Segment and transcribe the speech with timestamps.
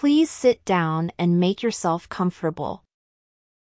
[0.00, 2.85] Please sit down and make yourself comfortable.